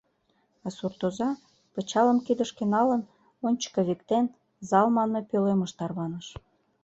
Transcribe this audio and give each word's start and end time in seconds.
А 0.65 0.67
суртоза, 0.77 1.29
пычалым 1.73 2.17
кидышке 2.25 2.63
налын, 2.75 3.01
ончыко 3.47 3.81
виктен, 3.89 4.25
зал 4.69 4.87
манме 4.95 5.21
пӧлемыш 5.29 5.71
тарваныш. 5.77 6.27